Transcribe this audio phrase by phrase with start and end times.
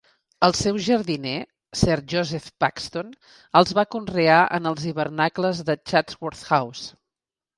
[0.45, 1.33] El seu jardiner,
[1.81, 3.11] Sir Joseph Paxton
[3.61, 6.91] els va conrear en els hivernacles de Chatsworth House.